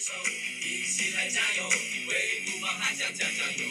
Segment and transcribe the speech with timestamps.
[0.00, 0.14] 手，
[0.64, 1.68] 一起来加油，
[2.08, 3.68] 为富邦悍将加加油！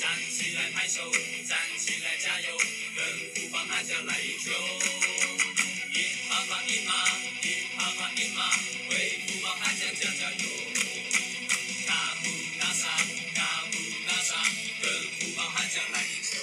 [0.00, 1.12] 站起来拍手，
[1.46, 2.56] 站起来加油，
[2.96, 3.04] 跟
[3.34, 4.50] 富邦悍将来一球！
[5.92, 7.12] 赢妈妈赢妈，
[7.44, 8.48] 赢妈妈赢妈，
[8.88, 10.48] 为富邦悍将加加油！
[11.86, 12.88] 大步大上，
[13.36, 13.76] 大步
[14.08, 14.38] 大上，
[14.80, 14.90] 跟
[15.20, 16.40] 富邦悍将来一球！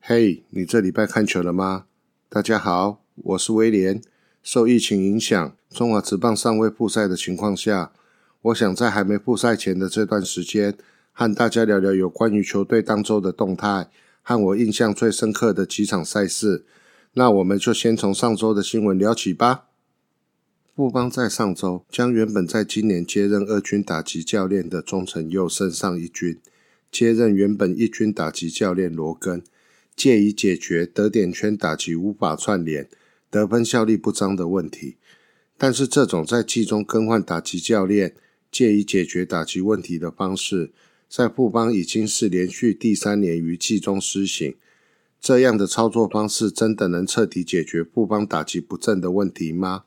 [0.00, 1.88] 嘿你这礼拜看球了吗？
[2.28, 4.00] 大家好，我是威廉。
[4.44, 7.92] 受疫情影响，中华职棒尚未复赛的情况下，
[8.42, 10.76] 我想在还没复赛前的这段时间，
[11.12, 13.88] 和大家聊聊有关于球队当周的动态，
[14.20, 16.66] 和我印象最深刻的几场赛事。
[17.14, 19.64] 那我们就先从上周的新闻聊起吧。
[20.76, 26.38] 富邦在上周将原本在今年接任二军打击教练的中成佑升上一军，
[26.92, 29.42] 接任原本一军打击教练罗根，
[29.96, 32.86] 借以解决得点圈打击无法串联。
[33.34, 34.96] 得分效率不彰的问题，
[35.58, 38.14] 但是这种在季中更换打击教练，
[38.48, 40.72] 借以解决打击问题的方式，
[41.08, 44.54] 在富邦已经是连续第三年于季中施行。
[45.20, 49.82] 这样的操作方式真的能彻底解决富邦打击不正的问题吗？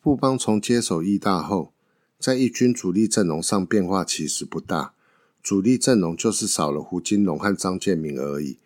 [0.00, 1.72] 富邦从接手义大后，
[2.20, 4.94] 在一军主力阵容上变化其实不大，
[5.42, 8.58] 主力阵容就是少了胡金龙和张建明而已。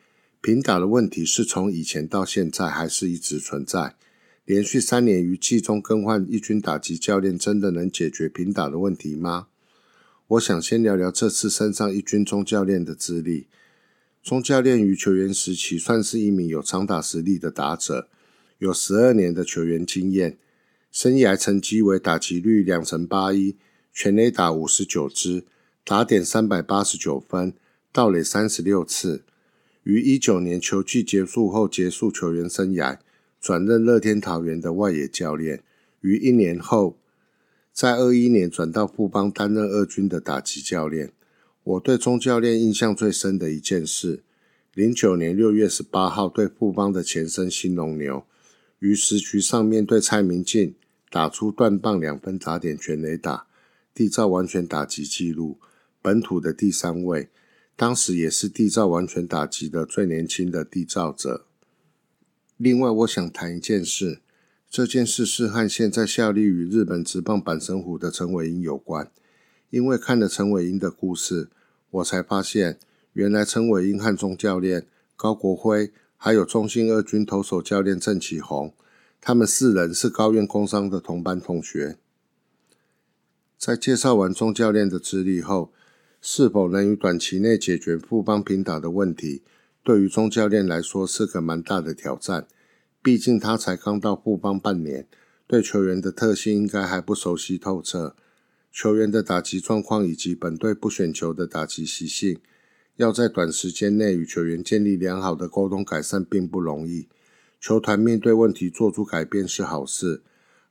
[0.45, 3.97] 平打的问题是从以前到现在还是一直存在。
[4.45, 9.47] 连续三年于季中更换一军打击教练，真的能解决平打的问题吗？
[10.27, 13.47] 我想先聊聊这次升上一军中教练的资历。
[14.23, 18.11] 中教练于球员时期算是一名有长打实力的打者，
[18.59, 20.37] 有十二年的球员经验，
[20.93, 23.57] 生涯成绩为打击率两成八一，
[23.95, 25.47] 全垒打五十九支，
[25.83, 27.55] 打点三百八十九分，
[27.91, 29.23] 盗垒三十六次。
[29.85, 32.99] 于一九年球季结束后结束球员生涯，
[33.41, 35.63] 转任乐天桃园的外野教练。
[36.01, 36.99] 于一年后，
[37.71, 41.13] 在二一年转到富邦担任二军的打击教练。
[41.63, 44.23] 我对钟教练印象最深的一件事，
[44.75, 48.25] 零九年六月十八号对富邦的前身新农牛，
[48.79, 50.75] 于十局上面对蔡明进
[51.11, 53.47] 打出断棒两分打点全垒打，
[53.95, 55.59] 缔造完全打击记录，
[56.01, 57.29] 本土的第三位。
[57.77, 61.47] 当时也是缔造完全打击的最年轻的缔造者。
[62.57, 64.21] 另外，我想谈一件事，
[64.71, 69.11] 这件事是和现在效力于日本职棒阪神虎的陈伟英有关。
[69.71, 71.49] 因为看了陈伟英的故事，
[71.91, 72.79] 我才发现，
[73.13, 74.87] 原来陈伟英和钟教练
[75.17, 78.73] 高国辉，还有中信二军投手教练郑启宏，
[79.21, 81.99] 他们四人是高院工商的同班同学。
[83.59, 85.73] 在介绍完钟教练的资历后，
[86.27, 89.43] 是否能于短期内解决富邦平打的问题，
[89.83, 92.47] 对于钟教练来说是个蛮大的挑战。
[93.03, 95.07] 毕竟他才刚到富邦半年，
[95.47, 98.17] 对球员的特性应该还不熟悉透彻。
[98.73, 102.39] 球员的打击状况以及本队不选球的打击习性，
[102.97, 107.07] 要在短时间内与球员建立良好的沟通改善并不容易。
[107.61, 110.23] 球团面对问题做出改变是好事，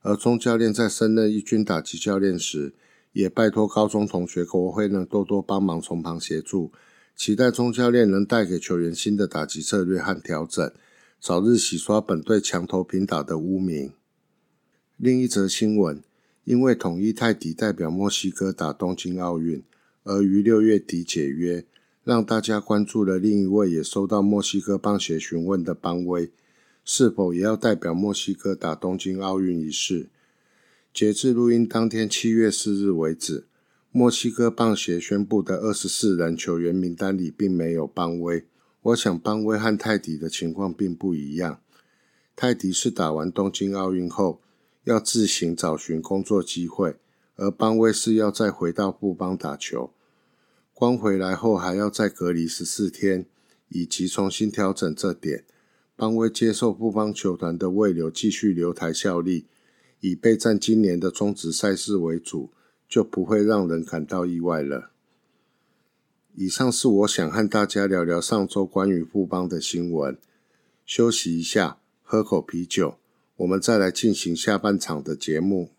[0.02, 2.74] 而钟教练在升任一军打击教练时，
[3.14, 6.72] 也拜托高中同学国会呢多多帮忙从旁协助，
[7.14, 10.72] 期待钟教练能带给球员新的打击策略和调整，
[11.20, 13.92] 早日洗刷本队墙头平打的污名。
[14.96, 16.02] 另一则新闻，
[16.42, 19.62] 因为统一泰迪代表墨西哥打东京奥运，
[20.02, 21.64] 而于六月底解约，
[22.02, 26.32] 让大家关注了另一位也收到墨西哥棒协询问的邦威，
[26.84, 30.08] 是否也要代表墨西哥打东京奥运一事。
[30.94, 33.48] 截至录音当天七月四日为止，
[33.90, 38.46] 墨西哥棒协宣布的二十四人球员名单里并没有邦威。
[38.80, 41.58] 我想邦威和泰迪的情况并不一样。
[42.36, 44.40] 泰迪是打完东京奥运后
[44.84, 46.94] 要自行找寻工作机会，
[47.34, 49.90] 而邦威是要再回到布邦打球。
[50.72, 53.26] 光回来后还要再隔离十四天，
[53.68, 55.42] 以及重新调整这点。
[55.96, 59.46] 邦威接受布邦球团的未留，继续留台效力。
[60.06, 62.50] 以备战今年的中职赛事为主，
[62.86, 64.90] 就不会让人感到意外了。
[66.34, 70.18] 以上是我想和大家聊聊上周关于富邦的新闻。
[70.84, 72.98] 休息一下，喝口啤酒，
[73.36, 75.70] 我们再来进行下半场的节目。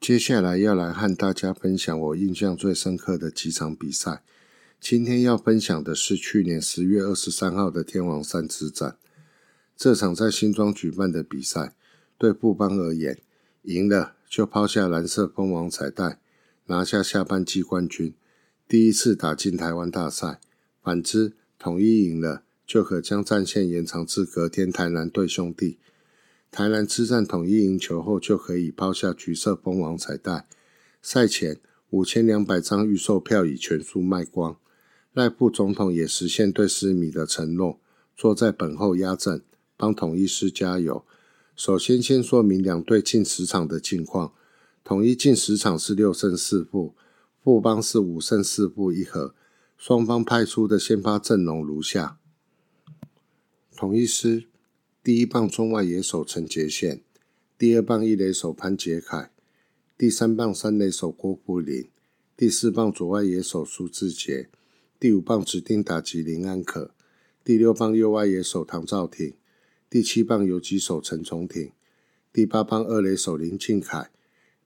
[0.00, 4.22] 接下来要来和大家分享我印象最深刻的几场比赛。
[4.78, 8.98] 今天要分享的是去年十月二十三号的天王山之战，
[9.74, 11.74] 这场在新庄举办的比赛，
[12.18, 13.22] 对布邦而言，
[13.62, 16.18] 赢了就抛下蓝色蜂王彩带，
[16.66, 18.14] 拿下下半季冠军，
[18.66, 20.40] 第一次打进台湾大赛。
[20.82, 25.76] 反之，统一赢了，就可将战线延长至隔天台南对兄弟。
[26.50, 30.46] 台南之战统一赢球后，就可以抛下橘色蜂王彩带。
[31.02, 34.56] 赛前五千两百张预售票已全数卖光。
[35.12, 37.78] 赖副总统也实现对斯米的承诺，
[38.16, 39.42] 坐在本后压阵，
[39.76, 41.04] 帮统一师加油。
[41.54, 44.32] 首先，先说明两队进十场的近况。
[44.84, 46.94] 统一进十场是六胜四负，
[47.42, 49.34] 富邦是五胜四负一和。
[49.78, 52.18] 双方派出的先发阵容如下：
[53.74, 54.44] 统一师
[55.02, 57.02] 第一棒中外野手陈杰宪，
[57.56, 59.30] 第二棒一垒手潘杰凯，
[59.96, 61.88] 第三棒三垒手郭富林，
[62.36, 64.50] 第四棒左外野手苏志杰。
[65.00, 66.92] 第五棒指定打击林安可，
[67.42, 69.34] 第六棒右外野手唐兆廷，
[69.88, 71.72] 第七棒游击手陈崇廷，
[72.30, 74.10] 第八棒二垒手林敬凯，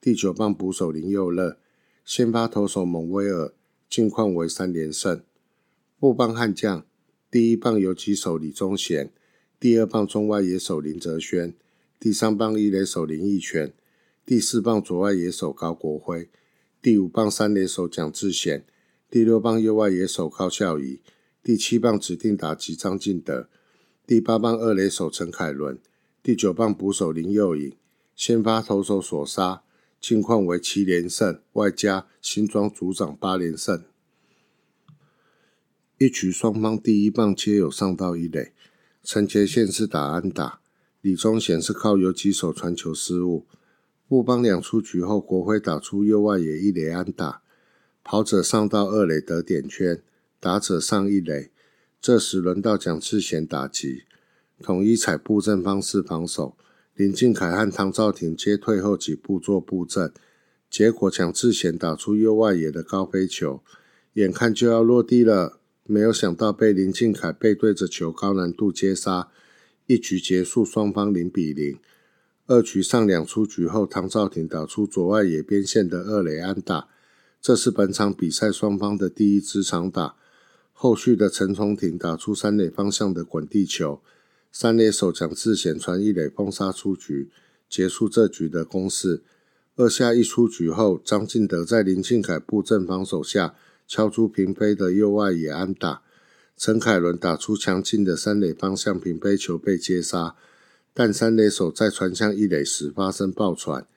[0.01, 1.57] 第九棒捕手林佑乐，
[2.05, 3.53] 先发投手蒙威尔，
[3.89, 5.21] 近况为三连胜。
[5.99, 6.85] 副棒悍将，
[7.29, 9.11] 第一棒游击手李宗贤，
[9.59, 11.53] 第二棒中外野手林哲轩，
[11.99, 13.73] 第三棒一垒手林义全，
[14.25, 16.29] 第四棒左外野手高国辉，
[16.81, 18.65] 第五棒三垒手蒋志贤。
[19.11, 21.01] 第六棒右外野手高孝仪，
[21.43, 23.49] 第七棒指定打击张进德，
[24.07, 25.77] 第八棒二垒手陈凯伦，
[26.23, 27.75] 第九棒捕手林佑颖，
[28.15, 29.63] 先发投手所杀，
[29.99, 33.83] 近况为七连胜，外加新庄组长八连胜。
[35.97, 38.53] 一局双方第一棒皆有上到一垒，
[39.03, 40.61] 陈杰宪是打安打，
[41.01, 43.45] 李宗贤是靠游击手传球失误。
[44.07, 47.41] 布邦两出局后，国辉打出右外野一垒安打。
[48.01, 50.01] 跑者上到二垒得点圈，
[50.39, 51.51] 打者上一垒。
[52.01, 54.03] 这时轮到蒋志贤打击，
[54.63, 56.55] 统一采布阵方式防守。
[56.99, 60.11] 林俊凯和唐兆廷皆退后几步做布阵，
[60.69, 63.61] 结果蒋志贤打出右外野的高飞球，
[64.15, 69.29] 眼看就要落地了，没有想到被林俊凯背对着球高难度接杀，
[69.85, 71.79] 一局结束，双方零比零。
[72.47, 76.89] 二局上两出局后，唐兆廷打出左外野边线的二垒安打。
[77.41, 80.15] 这是本场比赛双方的第一支长打。
[80.73, 84.01] 后续的陈崇廷打出三垒方向的滚地球，
[84.51, 87.29] 三垒手蒋志贤传一垒封杀出局，
[87.69, 89.21] 结束这局的攻势。
[89.75, 93.55] 二下一出局后，张进德在林庆凯布阵防守下
[93.87, 96.01] 敲出平飞的右外野安打，
[96.57, 100.35] 陈凯伦打出强劲的三垒方向平飞球被接杀，
[100.93, 103.87] 但三垒手在传向一垒时发生爆传，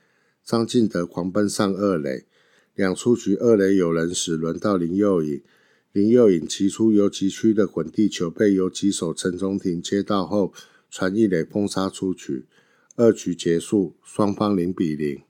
[0.44, 2.26] 张进德狂奔上二垒。
[2.74, 5.42] 两出局，二垒有人时，轮到林佑颖。
[5.92, 10.54] 林佑颖骑出游击区的滚地球，被游击手陈忠廷接到后，
[10.90, 12.46] 传一垒封杀出局。
[12.96, 15.20] 二局结束，双方零比零。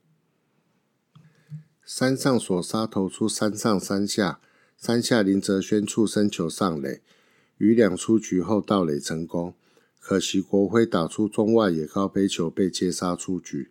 [1.85, 4.39] 三上所杀投出三上三下，
[4.77, 7.01] 三下林哲轩触身球上垒，
[7.57, 9.55] 于两出局后盗垒成功。
[9.99, 13.69] 可惜国辉打出中外野高飞球，被接杀出局。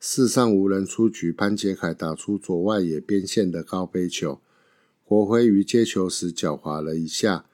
[0.00, 4.40] 四上无人出局，潘杰凯打出左外野边线的高飞球，
[5.06, 7.44] 国辉于接球时脚滑了一下，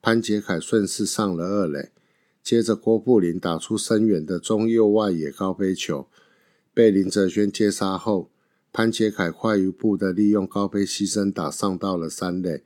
[0.00, 1.90] 潘杰凯顺势上了二垒。
[2.44, 6.08] 接着郭富林打出深远的中右外野高飞球，
[6.72, 8.30] 被林哲轩接杀后，
[8.72, 12.62] 潘杰凯快一步的利用高飞牺牲打上到了三垒。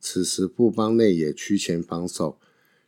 [0.00, 2.38] 此时布邦内野区前防守，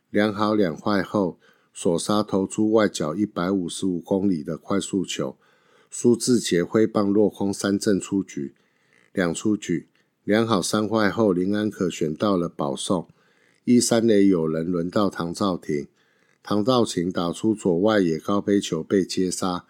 [0.09, 1.39] 两好两坏后，
[1.73, 5.37] 索沙投出外角一百五十五公里的快速球。
[5.89, 8.55] 苏志杰挥棒落空，三振出局，
[9.13, 9.87] 两出局，
[10.23, 13.09] 两好三坏后，林安可选到了保送。
[13.65, 15.87] 一三垒有人，轮到唐兆廷，
[16.41, 19.65] 唐兆廷打出左外野高飞球被接杀，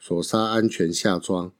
[0.00, 1.52] 索杀安全下庄。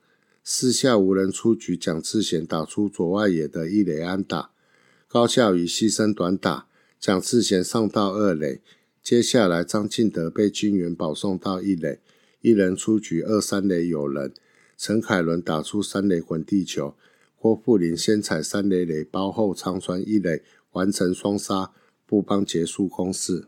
[0.43, 4.51] 四下无人出局，蒋志贤打出左外野的一垒安打，
[5.07, 6.67] 高孝宇牺牲短打，
[6.99, 8.63] 蒋志贤上到二垒。
[9.03, 12.01] 接下来张进德被金元保送到一垒。
[12.41, 14.33] 一人出局，二三垒有人。
[14.79, 16.95] 陈凯伦打出三垒滚地球，
[17.41, 20.43] 郭富林先踩三垒垒包后长传一垒，
[20.73, 21.71] 完成双杀，
[22.05, 23.47] 布邦结束攻势。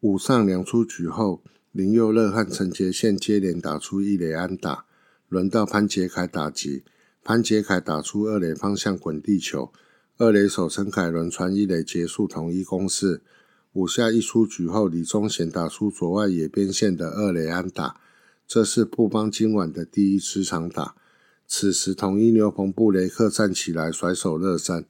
[0.00, 4.86] 五上两出局后，林佑乐和陈杰宪接连打出一垒安打，
[5.28, 6.82] 轮到潘杰凯打击，
[7.22, 9.72] 潘杰凯打出二垒方向滚地球，
[10.18, 13.22] 二垒手陈凯伦传一垒结束统一攻势。
[13.74, 18.00] 五下一出局后，李宗贤打出左外野边线的二垒安打，
[18.52, 20.96] 这是布邦今晚的第一支长打。
[21.46, 24.86] 此时，统一牛棚布雷克站起来甩手热身，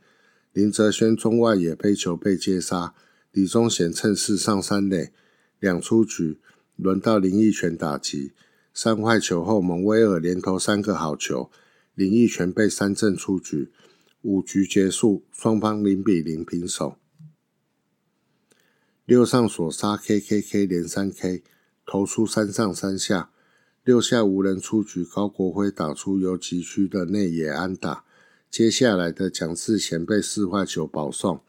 [0.54, 2.94] 林哲轩中外野飞球被接杀，
[3.32, 5.12] 李宗贤趁势上三垒，
[5.58, 6.38] 两出局，
[6.76, 8.32] 轮到林奕泉打击。
[8.72, 11.50] 三坏球后，蒙威尔连投三个好球，
[11.94, 13.70] 林奕泉被三振出局。
[14.22, 16.96] 五局结束，双方零比零平手。
[19.04, 21.42] 六上所杀 K K K 连三 K，
[21.84, 23.30] 投出三上三下。
[23.90, 28.04] 六下无人出局，高国辉打出游击区的内野安打。
[28.48, 31.40] 接下来的蒋志贤被四坏球保送，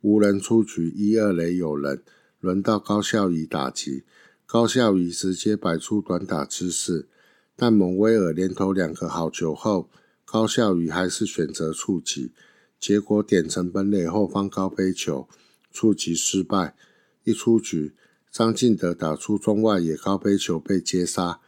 [0.00, 2.02] 无人出局，一二垒有人，
[2.40, 4.04] 轮到高孝仪打击。
[4.46, 7.08] 高孝仪直接摆出短打姿势，
[7.54, 9.90] 但蒙威尔连投两个好球后，
[10.24, 12.32] 高孝仪还是选择触及，
[12.80, 15.28] 结果点成本垒后方高飞球，
[15.70, 16.74] 触及失败。
[17.24, 17.92] 一出局，
[18.30, 21.40] 张进德打出中外野高飞球被接杀。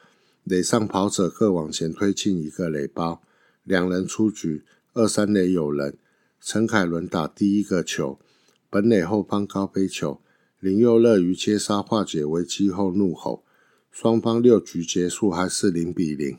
[0.44, 3.22] 垒上跑者各往前推进一个垒包，
[3.62, 5.96] 两人出局，二三垒有人。
[6.38, 8.20] 陈凯伦打第一个球，
[8.68, 10.20] 本垒后方高飞球，
[10.60, 13.42] 林佑乐于接杀化解危机后怒吼。
[13.90, 16.36] 双方六局结束还是零比零。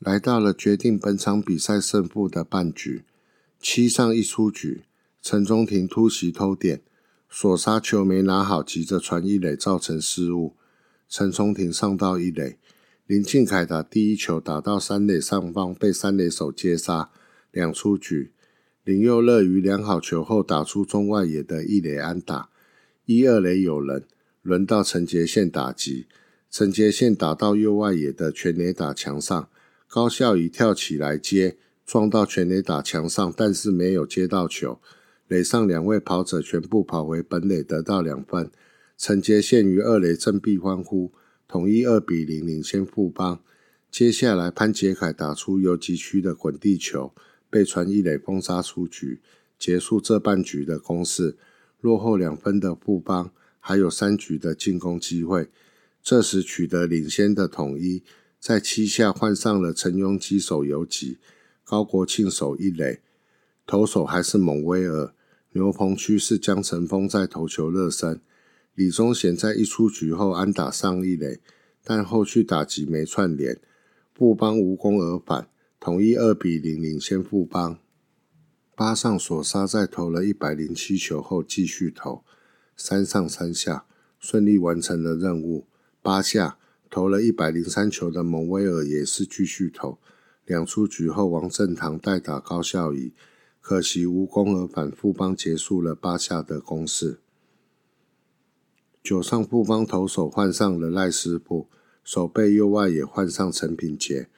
[0.00, 3.04] 来到了决定本场比赛胜负的半局，
[3.60, 4.82] 七上一出局，
[5.22, 6.82] 陈中庭突袭偷点，
[7.30, 10.56] 所杀球没拿好，急着传一垒，造成失误。
[11.12, 12.56] 陈中庭上到一垒。
[13.06, 17.10] 林敬凯打第一球打到三垒上方，被三垒手接杀，
[17.50, 18.32] 两出局。
[18.82, 22.48] 林佑乐于良好球后打出中外野的一垒安打，
[23.04, 24.06] 一二垒有人，
[24.40, 26.06] 轮到陈杰宪打击。
[26.50, 29.50] 陈杰宪打到右外野的全垒打墙上，
[29.86, 34.80] 高孝仪跳起来接，撞到全垒打墙上，但是没有接到球。
[35.28, 38.50] 垒上两位跑者全部跑回本垒，得到两分。
[39.02, 41.10] 陈杰宪于二垒振臂欢呼。
[41.48, 43.40] 统一二比零领先富邦，
[43.90, 47.12] 接下来潘杰凯打出游击区的滚地球，
[47.50, 49.20] 被传一垒封杀出局，
[49.58, 51.36] 结束这半局的攻势。
[51.80, 55.48] 落后两分的富邦还有三局的进攻机会，
[56.00, 58.04] 这时取得领先的统一
[58.38, 61.18] 在七下换上了陈庸基守游击，
[61.64, 63.00] 高国庆守一垒，
[63.66, 65.12] 投手还是蒙威尔。
[65.54, 68.20] 牛棚区是江晨峰在投球热身。
[68.74, 71.40] 李宗贤在一出局后安打上一垒，
[71.84, 73.60] 但后续打击没串联，
[74.14, 75.48] 富邦无功而返，
[75.78, 77.78] 统一二比零领先富邦。
[78.74, 82.24] 八上所杀在投了一百零七球后继续投，
[82.74, 83.84] 三上三下
[84.18, 85.66] 顺利完成了任务。
[86.00, 86.56] 八下
[86.90, 89.98] 投了一百零三球的蒙威尔也是继续投，
[90.46, 93.12] 两出局后王正堂代打高孝仪，
[93.60, 97.18] 可惜无功而返，富邦结束了八下的攻势。
[99.02, 101.66] 九上布邦投手换上了赖斯布，
[102.04, 104.28] 守备右外也换上陈品杰。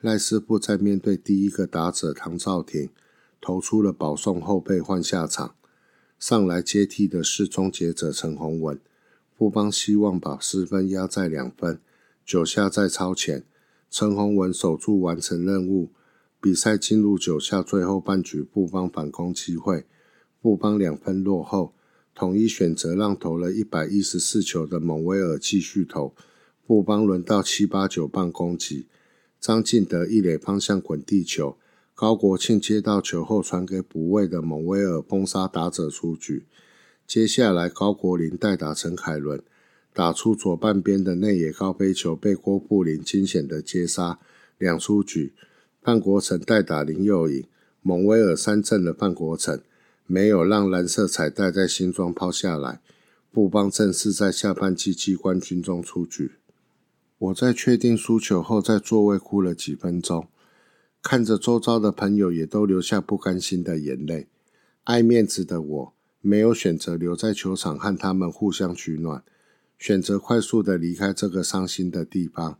[0.00, 2.88] 赖斯布在面对第一个打者唐兆廷
[3.38, 5.54] 投出了保送后被换下场，
[6.18, 8.80] 上来接替的是终结者陈宏文。
[9.36, 11.78] 布邦希望把失分压在两分，
[12.24, 13.44] 九下再超前，
[13.90, 15.90] 陈宏文守住完成任务。
[16.40, 19.84] 比赛进入九下最后半局，布邦反攻机会，
[20.40, 21.74] 布邦两分落后。
[22.14, 26.14] 统一选择让投了一百一十四球的蒙威尔继续投，
[26.64, 28.86] 布邦轮到七八九棒攻击，
[29.40, 31.56] 张进德一垒方向滚地球，
[31.92, 36.44] 高国庆接到球后传给补位的蒙威尔封杀打者出局。
[37.06, 39.42] 接下来高国林代打陈凯伦，
[39.92, 44.20] 打出左半边的内野高飞球，被郭布林惊险的接杀，
[44.56, 45.34] 两出局。
[45.82, 47.44] 范国成代打林佑颖，
[47.82, 49.60] 蒙威尔三振了范国成。
[50.06, 52.80] 没有让蓝色彩带在新庄抛下来，
[53.32, 56.32] 布邦正式在下半季季冠军中出局。
[57.18, 60.28] 我在确定输球后，在座位哭了几分钟，
[61.02, 64.28] 看着周遭的朋友也都流下不甘心的眼泪。
[64.84, 69.22] 爱面子的我，没有选择留在球场和他们互相取暖，
[69.78, 72.58] 选择快速的离开这个伤心的地方。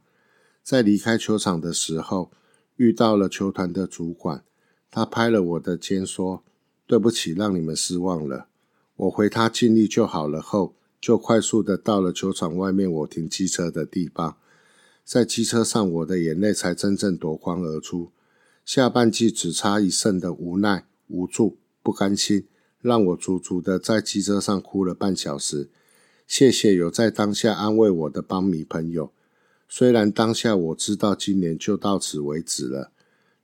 [0.62, 2.30] 在离开球场的时候，
[2.76, 4.42] 遇到了球团的主管，
[4.90, 6.42] 他拍了我的肩说。
[6.86, 8.48] 对不起，让你们失望了。
[8.96, 14.36] 我回他尽力就好了后，就快速的到了球场外面我停机车的地方。
[15.04, 18.10] 在机车上，我的眼泪才真正夺眶而出。
[18.64, 22.46] 下半季只差一胜的无奈、无助、不甘心，
[22.80, 25.68] 让我足足的在机车上哭了半小时。
[26.26, 29.10] 谢谢有在当下安慰我的帮迷朋友。
[29.68, 32.90] 虽然当下我知道今年就到此为止了。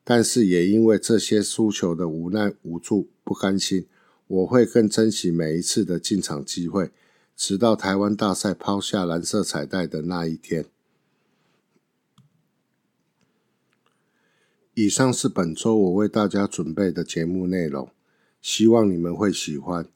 [0.03, 3.87] 但是也因为这些输球的无奈、无助、不甘心
[4.27, 6.91] 我会更珍惜每一次的进场机会
[7.37, 10.67] 直到台湾大赛抛下蓝色彩带的那一天。
[14.75, 17.89] 以上是本周我为大家准备的节目内容
[18.43, 19.87] 希望你们会喜欢。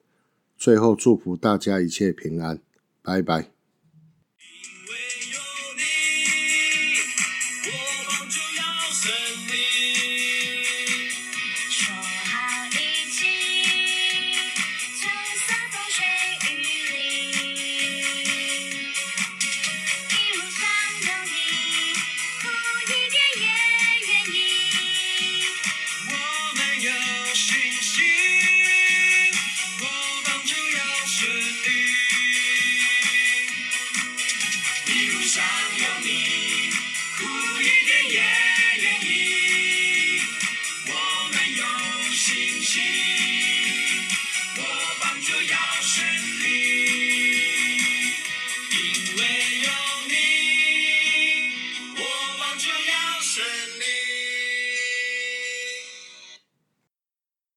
[0.57, 2.61] 最后祝福大家一切平安
[3.03, 3.54] 拜拜。